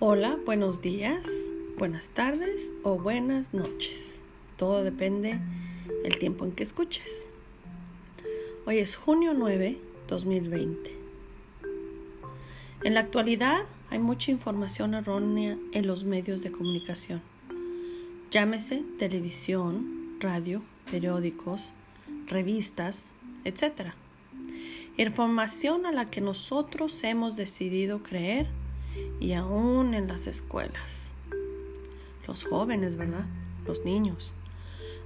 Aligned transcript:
Hola, 0.00 0.38
buenos 0.46 0.80
días, 0.80 1.28
buenas 1.76 2.10
tardes 2.10 2.70
o 2.84 2.96
buenas 2.96 3.52
noches. 3.52 4.20
Todo 4.56 4.84
depende 4.84 5.40
del 6.04 6.16
tiempo 6.20 6.44
en 6.44 6.52
que 6.52 6.62
escuches. 6.62 7.26
Hoy 8.64 8.78
es 8.78 8.94
junio 8.94 9.34
9, 9.34 9.76
2020. 10.06 10.92
En 12.84 12.94
la 12.94 13.00
actualidad 13.00 13.66
hay 13.90 13.98
mucha 13.98 14.30
información 14.30 14.94
errónea 14.94 15.58
en 15.72 15.88
los 15.88 16.04
medios 16.04 16.42
de 16.42 16.52
comunicación. 16.52 17.20
Llámese 18.30 18.84
televisión, 19.00 20.16
radio, 20.20 20.62
periódicos, 20.92 21.72
revistas, 22.28 23.14
etc. 23.42 23.94
Información 24.96 25.86
a 25.86 25.90
la 25.90 26.08
que 26.08 26.20
nosotros 26.20 27.02
hemos 27.02 27.34
decidido 27.34 28.04
creer 28.04 28.46
y 29.20 29.32
aún 29.32 29.94
en 29.94 30.08
las 30.08 30.26
escuelas. 30.26 31.08
Los 32.26 32.44
jóvenes, 32.44 32.96
¿verdad? 32.96 33.26
Los 33.66 33.84
niños. 33.84 34.34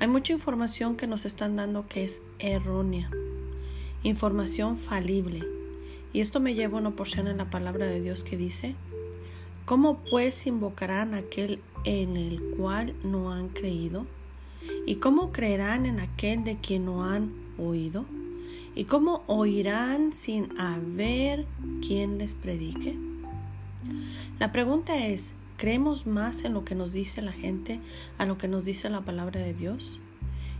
Hay 0.00 0.06
mucha 0.06 0.32
información 0.32 0.96
que 0.96 1.06
nos 1.06 1.24
están 1.24 1.56
dando 1.56 1.86
que 1.86 2.04
es 2.04 2.22
errónea. 2.38 3.10
Información 4.04 4.78
falible. 4.78 5.44
Y 6.12 6.20
esto 6.20 6.40
me 6.40 6.54
lleva 6.54 6.78
a 6.78 6.80
una 6.80 6.96
porción 6.96 7.26
en 7.26 7.38
la 7.38 7.50
palabra 7.50 7.86
de 7.86 8.00
Dios 8.00 8.22
que 8.22 8.36
dice, 8.36 8.76
¿cómo 9.64 9.98
pues 10.10 10.46
invocarán 10.46 11.14
aquel 11.14 11.60
en 11.84 12.16
el 12.16 12.40
cual 12.56 12.94
no 13.02 13.32
han 13.32 13.48
creído? 13.48 14.06
¿Y 14.86 14.96
cómo 14.96 15.32
creerán 15.32 15.86
en 15.86 16.00
aquel 16.00 16.44
de 16.44 16.56
quien 16.58 16.84
no 16.84 17.04
han 17.04 17.32
oído? 17.58 18.04
¿Y 18.74 18.84
cómo 18.84 19.24
oirán 19.26 20.12
sin 20.12 20.58
haber 20.60 21.46
quien 21.84 22.18
les 22.18 22.34
predique? 22.34 22.96
La 24.38 24.52
pregunta 24.52 25.06
es, 25.06 25.32
¿creemos 25.56 26.06
más 26.06 26.44
en 26.44 26.54
lo 26.54 26.64
que 26.64 26.74
nos 26.74 26.92
dice 26.92 27.22
la 27.22 27.32
gente 27.32 27.80
a 28.18 28.26
lo 28.26 28.38
que 28.38 28.48
nos 28.48 28.64
dice 28.64 28.88
la 28.90 29.02
palabra 29.02 29.40
de 29.40 29.54
Dios? 29.54 30.00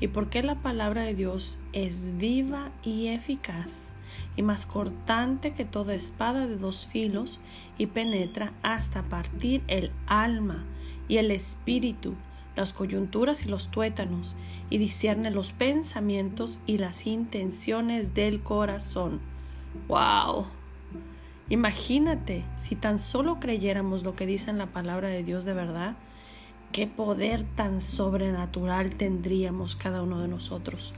¿Y 0.00 0.08
por 0.08 0.30
qué 0.30 0.42
la 0.42 0.56
palabra 0.56 1.02
de 1.02 1.14
Dios 1.14 1.60
es 1.72 2.16
viva 2.16 2.72
y 2.82 3.06
eficaz 3.06 3.94
y 4.36 4.42
más 4.42 4.66
cortante 4.66 5.54
que 5.54 5.64
toda 5.64 5.94
espada 5.94 6.48
de 6.48 6.56
dos 6.56 6.88
filos 6.88 7.40
y 7.78 7.86
penetra 7.86 8.52
hasta 8.62 9.04
partir 9.04 9.62
el 9.68 9.92
alma 10.06 10.64
y 11.06 11.18
el 11.18 11.30
espíritu, 11.30 12.14
las 12.56 12.72
coyunturas 12.72 13.46
y 13.46 13.48
los 13.48 13.70
tuétanos, 13.70 14.36
y 14.70 14.78
discierne 14.78 15.30
los 15.30 15.52
pensamientos 15.52 16.58
y 16.66 16.78
las 16.78 17.06
intenciones 17.06 18.12
del 18.12 18.42
corazón? 18.42 19.20
¡Wow! 19.86 20.61
Imagínate 21.48 22.44
si 22.56 22.76
tan 22.76 22.98
solo 22.98 23.40
creyéramos 23.40 24.04
lo 24.04 24.14
que 24.16 24.26
dice 24.26 24.50
en 24.50 24.58
la 24.58 24.72
palabra 24.72 25.08
de 25.08 25.22
Dios 25.22 25.44
de 25.44 25.54
verdad, 25.54 25.96
qué 26.72 26.86
poder 26.86 27.42
tan 27.42 27.80
sobrenatural 27.80 28.94
tendríamos 28.96 29.76
cada 29.76 30.02
uno 30.02 30.20
de 30.20 30.28
nosotros. 30.28 30.94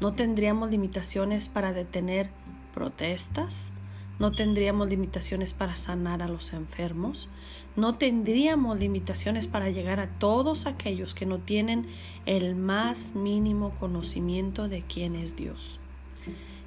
No 0.00 0.14
tendríamos 0.14 0.70
limitaciones 0.70 1.48
para 1.48 1.74
detener 1.74 2.30
protestas, 2.72 3.72
no 4.18 4.32
tendríamos 4.32 4.88
limitaciones 4.88 5.52
para 5.52 5.76
sanar 5.76 6.22
a 6.22 6.28
los 6.28 6.52
enfermos, 6.52 7.28
no 7.76 7.96
tendríamos 7.96 8.78
limitaciones 8.78 9.46
para 9.46 9.70
llegar 9.70 10.00
a 10.00 10.18
todos 10.18 10.66
aquellos 10.66 11.14
que 11.14 11.26
no 11.26 11.38
tienen 11.38 11.86
el 12.26 12.54
más 12.54 13.14
mínimo 13.14 13.74
conocimiento 13.78 14.68
de 14.68 14.82
quién 14.82 15.16
es 15.16 15.36
Dios. 15.36 15.80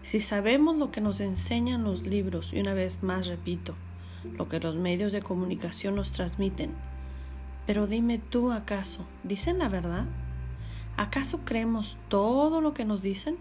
Si 0.01 0.19
sabemos 0.19 0.75
lo 0.75 0.91
que 0.91 1.01
nos 1.01 1.19
enseñan 1.19 1.83
los 1.83 2.03
libros, 2.03 2.53
y 2.53 2.59
una 2.59 2.73
vez 2.73 3.03
más 3.03 3.27
repito, 3.27 3.75
lo 4.37 4.49
que 4.49 4.59
los 4.59 4.75
medios 4.75 5.11
de 5.11 5.22
comunicación 5.22 5.95
nos 5.95 6.11
transmiten, 6.11 6.72
pero 7.66 7.88
dime 7.88 8.19
tú 8.19 8.51
acaso, 8.51 9.05
¿dicen 9.23 9.59
la 9.59 9.69
verdad? 9.69 10.07
¿Acaso 10.97 11.39
creemos 11.45 11.97
todo 12.09 12.61
lo 12.61 12.73
que 12.73 12.85
nos 12.85 13.01
dicen? 13.01 13.38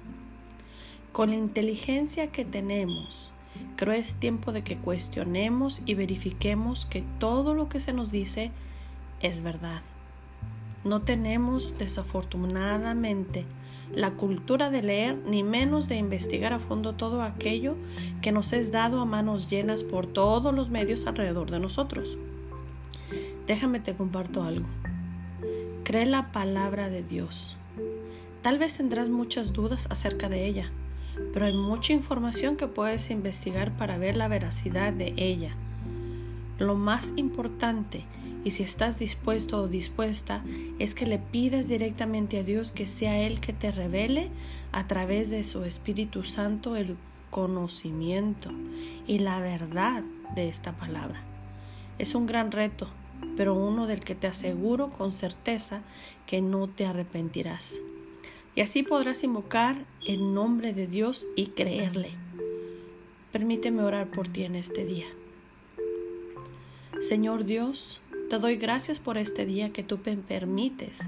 Con 1.12 1.30
la 1.30 1.36
inteligencia 1.36 2.28
que 2.28 2.44
tenemos, 2.44 3.32
creo 3.76 3.94
es 3.94 4.16
tiempo 4.16 4.52
de 4.52 4.62
que 4.62 4.78
cuestionemos 4.78 5.82
y 5.84 5.94
verifiquemos 5.94 6.86
que 6.86 7.04
todo 7.18 7.54
lo 7.54 7.68
que 7.68 7.80
se 7.80 7.92
nos 7.92 8.10
dice 8.10 8.52
es 9.20 9.42
verdad. 9.42 9.82
No 10.84 11.02
tenemos, 11.02 11.74
desafortunadamente, 11.78 13.46
la 13.94 14.12
cultura 14.12 14.70
de 14.70 14.82
leer, 14.82 15.16
ni 15.26 15.42
menos 15.42 15.88
de 15.88 15.96
investigar 15.96 16.52
a 16.52 16.58
fondo 16.58 16.94
todo 16.94 17.22
aquello 17.22 17.76
que 18.20 18.32
nos 18.32 18.52
es 18.52 18.72
dado 18.72 19.00
a 19.00 19.04
manos 19.04 19.48
llenas 19.48 19.84
por 19.84 20.06
todos 20.06 20.54
los 20.54 20.70
medios 20.70 21.06
alrededor 21.06 21.50
de 21.50 21.60
nosotros. 21.60 22.16
Déjame 23.46 23.80
te 23.80 23.94
comparto 23.94 24.42
algo. 24.42 24.66
Cree 25.84 26.06
la 26.06 26.32
palabra 26.32 26.88
de 26.88 27.02
Dios. 27.02 27.56
Tal 28.40 28.58
vez 28.58 28.76
tendrás 28.76 29.08
muchas 29.08 29.52
dudas 29.52 29.86
acerca 29.90 30.28
de 30.28 30.46
ella, 30.46 30.72
pero 31.32 31.46
hay 31.46 31.52
mucha 31.52 31.92
información 31.92 32.56
que 32.56 32.66
puedes 32.66 33.10
investigar 33.10 33.76
para 33.76 33.98
ver 33.98 34.16
la 34.16 34.26
veracidad 34.26 34.92
de 34.92 35.14
ella. 35.16 35.54
Lo 36.58 36.74
más 36.74 37.12
importante 37.16 38.04
y 38.44 38.50
si 38.50 38.62
estás 38.62 38.98
dispuesto 38.98 39.62
o 39.62 39.68
dispuesta, 39.68 40.42
es 40.78 40.94
que 40.94 41.06
le 41.06 41.18
pidas 41.18 41.68
directamente 41.68 42.38
a 42.38 42.42
Dios 42.42 42.72
que 42.72 42.86
sea 42.86 43.20
Él 43.20 43.40
que 43.40 43.52
te 43.52 43.70
revele 43.70 44.30
a 44.72 44.86
través 44.86 45.30
de 45.30 45.44
su 45.44 45.64
Espíritu 45.64 46.24
Santo 46.24 46.76
el 46.76 46.96
conocimiento 47.30 48.50
y 49.06 49.18
la 49.20 49.40
verdad 49.40 50.02
de 50.34 50.48
esta 50.48 50.72
palabra. 50.72 51.22
Es 51.98 52.14
un 52.14 52.26
gran 52.26 52.52
reto, 52.52 52.88
pero 53.36 53.54
uno 53.54 53.86
del 53.86 54.00
que 54.00 54.14
te 54.14 54.26
aseguro 54.26 54.90
con 54.90 55.12
certeza 55.12 55.82
que 56.26 56.40
no 56.40 56.68
te 56.68 56.86
arrepentirás. 56.86 57.80
Y 58.54 58.60
así 58.60 58.82
podrás 58.82 59.24
invocar 59.24 59.84
el 60.06 60.34
nombre 60.34 60.74
de 60.74 60.86
Dios 60.86 61.26
y 61.36 61.48
creerle. 61.48 62.10
Permíteme 63.30 63.82
orar 63.82 64.10
por 64.10 64.28
ti 64.28 64.44
en 64.44 64.56
este 64.56 64.84
día. 64.84 65.06
Señor 67.00 67.44
Dios, 67.44 68.02
te 68.32 68.38
doy 68.38 68.56
gracias 68.56 68.98
por 68.98 69.18
este 69.18 69.44
día 69.44 69.74
que 69.74 69.82
tú 69.82 69.98
me 70.06 70.16
permites 70.16 71.00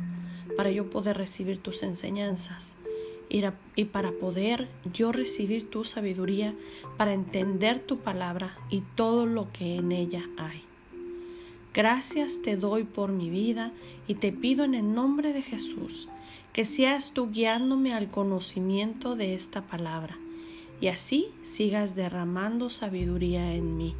para 0.59 0.71
yo 0.71 0.91
poder 0.91 1.17
recibir 1.17 1.57
tus 1.57 1.83
enseñanzas 1.83 2.77
y 3.31 3.85
para 3.87 4.13
poder 4.13 4.69
yo 4.93 5.11
recibir 5.11 5.71
tu 5.71 5.87
sabiduría 5.87 6.55
para 6.99 7.15
entender 7.15 7.79
tu 7.79 7.97
palabra 7.97 8.59
y 8.69 8.83
todo 8.95 9.25
lo 9.25 9.51
que 9.53 9.77
en 9.77 9.91
ella 9.91 10.29
hay. 10.37 10.65
Gracias 11.73 12.43
te 12.43 12.59
doy 12.59 12.85
por 12.85 13.11
mi 13.11 13.31
vida 13.31 13.73
y 14.07 14.17
te 14.17 14.31
pido 14.31 14.65
en 14.65 14.75
el 14.75 14.93
nombre 14.93 15.33
de 15.33 15.41
Jesús 15.41 16.11
que 16.53 16.67
seas 16.67 17.13
tú 17.15 17.31
guiándome 17.31 17.95
al 17.95 18.11
conocimiento 18.11 19.17
de 19.17 19.33
esta 19.33 19.63
palabra 19.63 20.19
y 20.79 20.89
así 20.89 21.29
sigas 21.43 21.95
derramando 21.95 22.69
sabiduría 22.69 23.55
en 23.55 23.79
mí. 23.79 23.95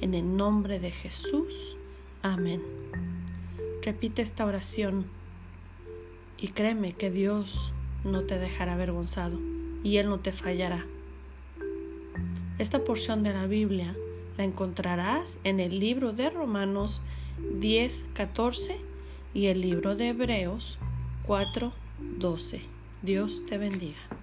En 0.00 0.14
el 0.14 0.38
nombre 0.38 0.78
de 0.78 0.90
Jesús. 0.90 1.76
Amén. 2.26 2.60
Repite 3.82 4.20
esta 4.20 4.46
oración 4.46 5.06
y 6.36 6.48
créeme 6.48 6.92
que 6.92 7.08
Dios 7.08 7.72
no 8.02 8.22
te 8.24 8.36
dejará 8.36 8.72
avergonzado 8.72 9.38
y 9.84 9.98
Él 9.98 10.08
no 10.08 10.18
te 10.18 10.32
fallará. 10.32 10.84
Esta 12.58 12.82
porción 12.82 13.22
de 13.22 13.32
la 13.32 13.46
Biblia 13.46 13.96
la 14.36 14.42
encontrarás 14.42 15.38
en 15.44 15.60
el 15.60 15.78
libro 15.78 16.12
de 16.12 16.28
Romanos 16.28 17.00
10, 17.60 18.06
14 18.14 18.76
y 19.32 19.46
el 19.46 19.60
libro 19.60 19.94
de 19.94 20.08
Hebreos 20.08 20.80
4, 21.26 21.72
12. 22.18 22.60
Dios 23.02 23.44
te 23.46 23.56
bendiga. 23.56 24.15